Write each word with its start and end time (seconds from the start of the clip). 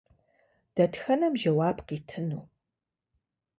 Дэтхэнэм 0.75 1.33
жэуап 1.41 1.77
къитыну? 1.87 2.43